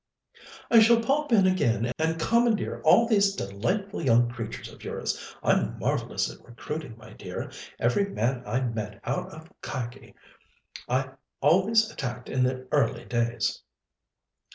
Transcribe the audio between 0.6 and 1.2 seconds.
"I shall